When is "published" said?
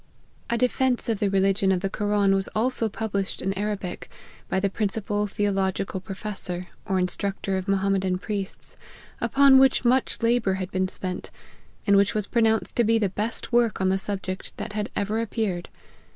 2.89-3.39